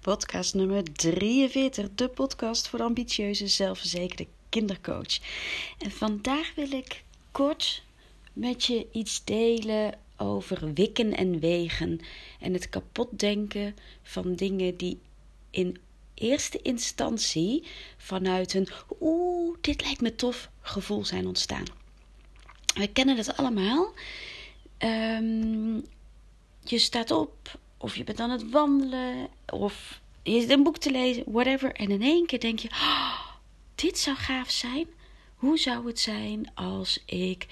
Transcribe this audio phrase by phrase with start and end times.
[0.00, 5.18] podcast nummer 43, de podcast voor ambitieuze, zelfverzekerde kindercoach.
[5.78, 7.82] En vandaag wil ik kort
[8.32, 12.00] met je iets delen over wikken en wegen
[12.40, 14.98] en het kapotdenken van dingen die
[15.50, 15.78] in
[16.14, 17.64] eerste instantie
[17.96, 18.68] vanuit een
[19.00, 21.64] oeh, dit lijkt me tof gevoel zijn ontstaan.
[22.74, 23.92] We kennen dat allemaal.
[24.78, 25.86] Um,
[26.64, 30.90] je staat op of je bent aan het wandelen, of je zit een boek te
[30.90, 31.72] lezen, whatever.
[31.72, 33.20] En in één keer denk je: oh,
[33.74, 34.86] dit zou gaaf zijn.
[35.34, 37.46] Hoe zou het zijn als ik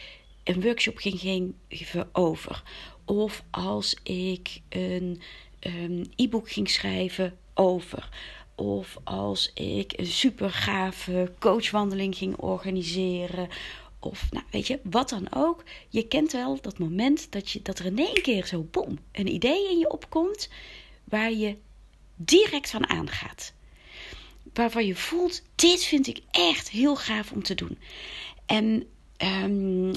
[0.45, 1.21] een workshop ging
[1.69, 2.63] geven over?
[3.05, 5.21] Of als ik een
[5.61, 8.09] um, e-book ging schrijven over?
[8.55, 13.49] Of als ik een super gave coachwandeling ging organiseren?
[14.09, 15.65] Of nou, weet je, wat dan ook.
[15.89, 19.33] Je kent wel dat moment dat, je, dat er in één keer zo bom, een
[19.33, 20.49] idee in je opkomt
[21.05, 21.57] waar je
[22.17, 23.53] direct van aangaat.
[24.53, 27.79] Waarvan je voelt, dit vind ik echt heel gaaf om te doen.
[28.47, 28.87] En
[29.43, 29.93] um,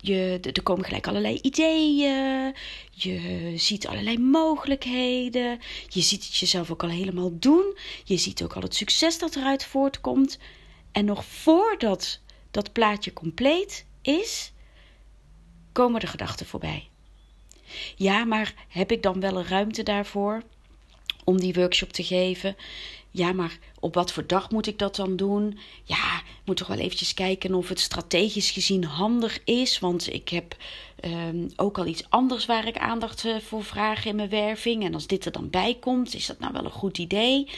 [0.00, 2.54] je, er komen gelijk allerlei ideeën.
[2.90, 5.58] Je ziet allerlei mogelijkheden.
[5.88, 7.76] Je ziet het jezelf ook al helemaal doen.
[8.04, 10.38] Je ziet ook al het succes dat eruit voortkomt.
[10.92, 14.52] En nog voordat dat plaatje compleet is,
[15.72, 16.88] komen de gedachten voorbij.
[17.96, 20.42] Ja, maar heb ik dan wel een ruimte daarvoor
[21.24, 22.56] om die workshop te geven?
[23.10, 25.58] Ja, maar op wat voor dag moet ik dat dan doen?
[25.84, 29.78] Ja, ik moet toch wel eventjes kijken of het strategisch gezien handig is.
[29.78, 30.56] Want ik heb
[31.04, 34.84] um, ook al iets anders waar ik aandacht eh, voor vraag in mijn werving.
[34.84, 37.48] En als dit er dan bij komt, is dat nou wel een goed idee?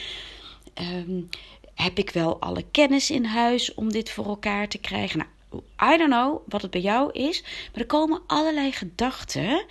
[0.81, 1.29] Um,
[1.73, 5.17] heb ik wel alle kennis in huis om dit voor elkaar te krijgen?
[5.17, 7.41] Nou, I don't know wat het bij jou is.
[7.41, 9.65] Maar er komen allerlei gedachten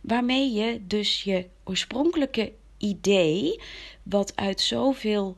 [0.00, 3.60] waarmee je dus je oorspronkelijke idee,
[4.02, 5.36] wat uit zoveel.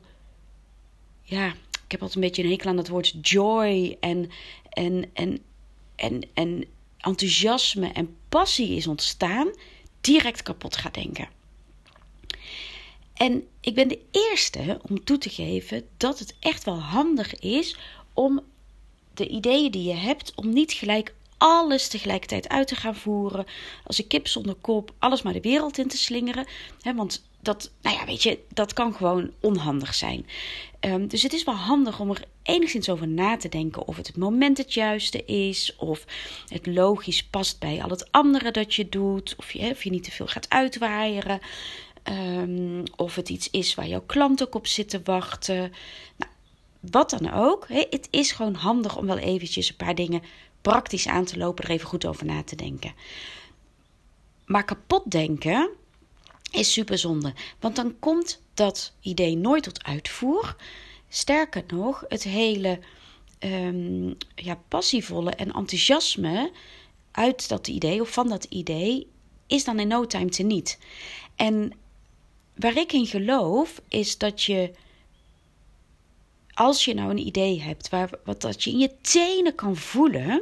[1.21, 1.47] Ja,
[1.85, 4.29] ik heb altijd een beetje een hekel aan het woord joy en,
[4.69, 5.39] en, en,
[5.95, 6.65] en, en
[6.97, 9.51] enthousiasme en passie is ontstaan,
[10.01, 11.38] direct kapot gaat denken.
[13.19, 17.77] En ik ben de eerste om toe te geven dat het echt wel handig is
[18.13, 18.41] om
[19.13, 23.45] de ideeën die je hebt, om niet gelijk alles tegelijkertijd uit te gaan voeren.
[23.83, 26.47] Als een kip zonder kop, alles maar de wereld in te slingeren.
[26.95, 30.25] want dat, nou ja, weet je, dat kan gewoon onhandig zijn.
[30.81, 34.07] Um, dus het is wel handig om er enigszins over na te denken of het
[34.07, 36.05] het moment het juiste is, of
[36.47, 40.03] het logisch past bij al het andere dat je doet, of je, of je niet
[40.03, 41.39] te veel gaat uitwaaieren.
[42.03, 45.71] Um, of het iets is waar jouw klant ook op zit te wachten.
[46.17, 46.31] Nou,
[46.79, 47.65] wat dan ook.
[47.67, 50.21] het is gewoon handig om wel eventjes een paar dingen
[50.61, 52.93] praktisch aan te lopen, er even goed over na te denken.
[54.45, 55.69] Maar kapot denken
[56.51, 57.33] is super zonde.
[57.59, 60.55] Want dan komt dat idee nooit tot uitvoer.
[61.09, 62.79] Sterker nog, het hele
[63.39, 66.51] um, ja, passievolle en enthousiasme
[67.11, 69.07] uit dat idee of van dat idee
[69.47, 70.79] is dan in no time te niet.
[71.35, 71.73] En
[72.59, 74.71] waar ik in geloof is dat je,
[76.53, 80.41] als je nou een idee hebt, waar, wat dat je in je tenen kan voelen,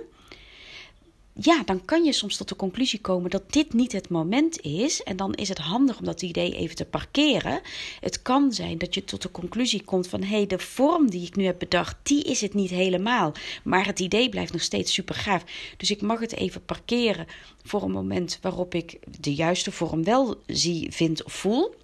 [1.40, 5.04] ja, dan kan je soms tot de conclusie komen dat dit niet het moment is.
[5.04, 7.62] En dan is het handig om dat idee even te parkeren.
[8.00, 11.26] Het kan zijn dat je tot de conclusie komt van hé, hey, de vorm die
[11.26, 13.32] ik nu heb bedacht, die is het niet helemaal.
[13.64, 15.44] Maar het idee blijft nog steeds super gaaf.
[15.78, 17.28] Dus ik mag het even parkeren
[17.64, 21.76] voor een moment waarop ik de juiste vorm wel zie, vind of voel.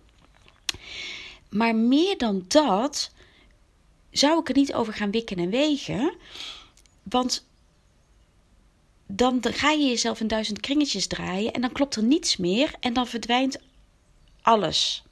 [1.54, 3.12] Maar meer dan dat
[4.12, 6.14] zou ik er niet over gaan wikken en wegen.
[7.04, 7.46] Want
[9.08, 12.94] dan ga je jezelf in duizend kringetjes draaien en dan klopt er niets meer en
[12.94, 13.60] dan verdwijnt
[14.42, 15.04] alles.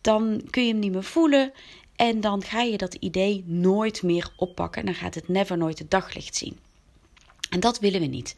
[0.00, 1.52] Dan kun je hem niet meer voelen
[1.96, 5.78] en dan ga je dat idee nooit meer oppakken en dan gaat het never nooit
[5.78, 6.58] het daglicht zien.
[7.52, 8.34] En dat willen we niet.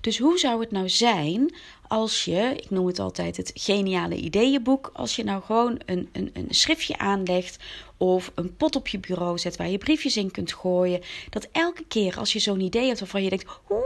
[0.00, 1.54] Dus hoe zou het nou zijn
[1.88, 6.30] als je, ik noem het altijd het geniale ideeënboek, als je nou gewoon een, een,
[6.32, 7.56] een schriftje aanlegt
[7.96, 11.84] of een pot op je bureau zet waar je briefjes in kunt gooien, dat elke
[11.88, 13.80] keer als je zo'n idee hebt waarvan je denkt, oeh,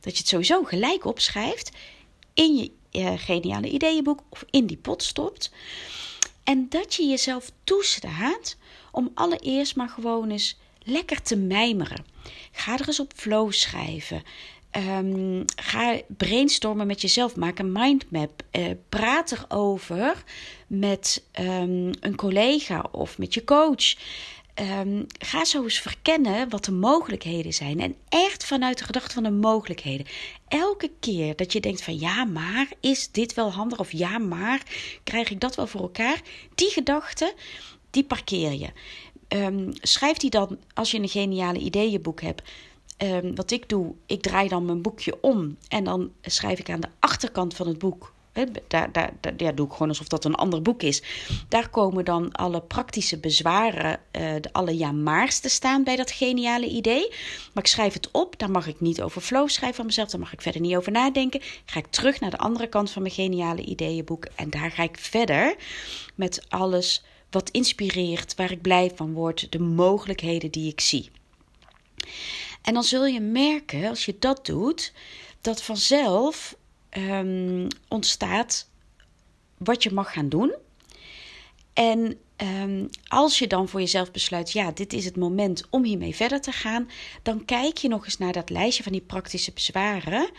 [0.00, 1.70] dat je het sowieso gelijk opschrijft
[2.34, 5.50] in je uh, geniale ideeënboek of in die pot stopt.
[6.44, 8.56] En dat je jezelf toestaat
[8.92, 12.04] om allereerst maar gewoon eens lekker te mijmeren.
[12.52, 14.22] Ga er eens op flow schrijven.
[14.76, 17.36] Um, ga brainstormen met jezelf.
[17.36, 18.42] Maak een mindmap.
[18.52, 20.24] Uh, praat erover
[20.66, 23.94] met um, een collega of met je coach.
[24.54, 27.80] ehm, ga zo eens verkennen wat de mogelijkheden zijn.
[27.80, 30.06] En echt vanuit de gedachte van de mogelijkheden.
[30.48, 33.78] Elke keer dat je denkt van ja, maar is dit wel handig?
[33.78, 34.62] Of ja, maar
[35.04, 36.20] krijg ik dat wel voor elkaar?
[36.54, 37.34] Die gedachte,
[37.90, 38.68] die parkeer je.
[39.28, 42.42] Um, schrijf die dan als je een geniale ideeënboek hebt.
[42.98, 46.80] Um, wat ik doe, ik draai dan mijn boekje om en dan schrijf ik aan
[46.80, 48.12] de achterkant van het boek
[48.68, 51.02] daar, daar, ja, doe ik gewoon alsof dat een ander boek is.
[51.48, 56.66] Daar komen dan alle praktische bezwaren, uh, de, alle ja-maars te staan bij dat geniale
[56.66, 57.08] idee.
[57.52, 60.20] Maar ik schrijf het op, daar mag ik niet over flow schrijven van mezelf, daar
[60.20, 61.40] mag ik verder niet over nadenken.
[61.64, 64.98] Ga ik terug naar de andere kant van mijn geniale ideeënboek en daar ga ik
[64.98, 65.56] verder
[66.14, 67.04] met alles
[67.36, 71.10] wat inspireert, waar ik blij van word, de mogelijkheden die ik zie.
[72.62, 74.92] En dan zul je merken, als je dat doet,
[75.40, 76.56] dat vanzelf
[76.90, 78.68] um, ontstaat
[79.58, 80.54] wat je mag gaan doen.
[81.72, 86.14] En um, als je dan voor jezelf besluit, ja, dit is het moment om hiermee
[86.14, 86.90] verder te gaan,
[87.22, 90.30] dan kijk je nog eens naar dat lijstje van die praktische bezwaren.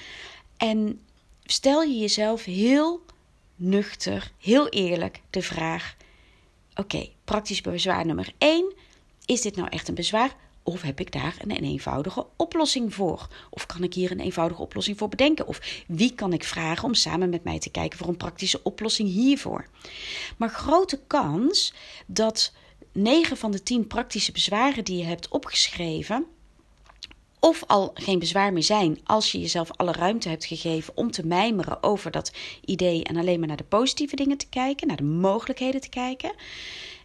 [0.57, 1.01] En
[1.45, 3.01] stel je jezelf heel
[3.55, 5.95] nuchter, heel eerlijk de vraag:
[6.79, 8.73] Oké, praktisch bezwaar nummer 1.
[9.25, 10.35] Is dit nou echt een bezwaar?
[10.63, 13.27] Of heb ik daar een eenvoudige oplossing voor?
[13.49, 15.47] Of kan ik hier een eenvoudige oplossing voor bedenken?
[15.47, 19.09] Of wie kan ik vragen om samen met mij te kijken voor een praktische oplossing
[19.09, 19.67] hiervoor?
[20.37, 21.73] Maar grote kans
[22.05, 22.53] dat
[22.91, 26.25] 9 van de 10 praktische bezwaren die je hebt opgeschreven,
[27.39, 31.25] of al geen bezwaar meer zijn als je jezelf alle ruimte hebt gegeven om te
[31.25, 32.31] mijmeren over dat
[32.65, 36.31] idee en alleen maar naar de positieve dingen te kijken, naar de mogelijkheden te kijken.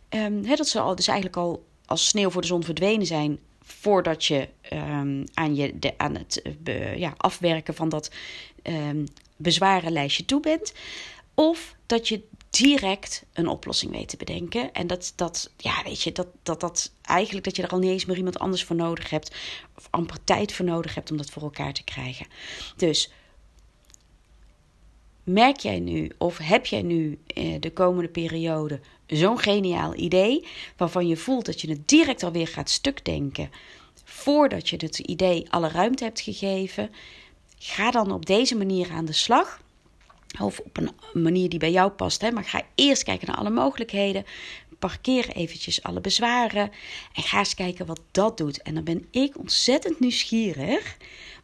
[0.08, 4.24] Um, dat ze al, dus eigenlijk al als sneeuw voor de zon verdwenen zijn voordat
[4.24, 8.10] je um, aan, je, de, aan het uh, ja, afwerken van dat
[8.62, 9.04] um,
[9.36, 10.72] bezwarenlijstje toe bent.
[11.34, 12.22] Of dat je
[12.58, 14.72] direct een oplossing weet te bedenken.
[14.72, 17.90] En dat, dat ja, weet je, dat, dat, dat eigenlijk dat je er al niet
[17.90, 19.34] eens meer iemand anders voor nodig hebt.
[19.76, 22.26] Of amper tijd voor nodig hebt om dat voor elkaar te krijgen.
[22.76, 23.12] Dus
[25.24, 30.46] merk jij nu of heb jij nu eh, de komende periode zo'n geniaal idee
[30.76, 33.50] waarvan je voelt dat je het direct alweer gaat stukdenken
[34.04, 36.90] voordat je het idee alle ruimte hebt gegeven?
[37.58, 39.60] Ga dan op deze manier aan de slag.
[40.40, 40.90] Of op een
[41.22, 42.20] manier die bij jou past.
[42.20, 42.30] Hè?
[42.30, 44.24] Maar ga eerst kijken naar alle mogelijkheden.
[44.78, 46.70] Parkeer eventjes alle bezwaren.
[47.14, 48.62] En ga eens kijken wat dat doet.
[48.62, 50.96] En dan ben ik ontzettend nieuwsgierig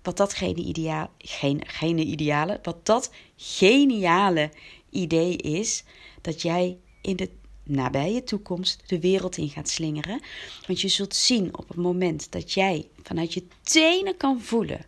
[0.03, 4.51] wat dat gene, ideaal, geen, gene ideale, wat dat geniale
[4.91, 5.85] idee is
[6.21, 7.31] dat jij in de
[7.65, 10.21] nabije toekomst de wereld in gaat slingeren.
[10.67, 14.87] Want je zult zien op het moment dat jij vanuit je tenen kan voelen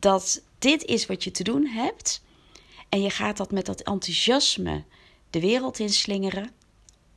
[0.00, 2.22] dat dit is wat je te doen hebt.
[2.90, 4.84] En je gaat dat met dat enthousiasme
[5.30, 6.50] de wereld in slingeren.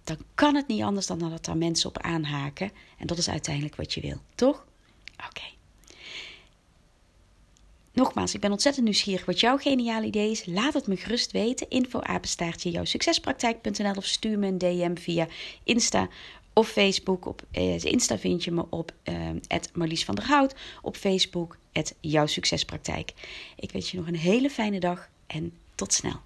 [0.04, 2.72] Dan kan het niet anders dan dat daar mensen op aanhaken.
[2.98, 4.66] En dat is uiteindelijk wat je wil, toch?
[5.28, 5.44] Oké.
[7.94, 10.46] Nogmaals, ik ben ontzettend nieuwsgierig wat jouw geniale idee is.
[10.46, 11.70] Laat het me gerust weten.
[11.70, 15.28] Info apenstaartje jouw succespraktijk.nl of stuur me een DM via
[15.64, 16.08] Insta
[16.54, 17.26] of Facebook.
[17.26, 19.30] Op eh, Insta vind je me op uh,
[19.74, 20.56] Marlies van der Hout.
[20.82, 21.58] Op Facebook
[22.00, 23.14] jouw succespraktijk.
[23.56, 26.22] Ik wens je nog een hele fijne dag en tot snel.